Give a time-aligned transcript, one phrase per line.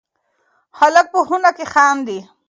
[0.79, 2.19] هلک په خونه کې خاندي.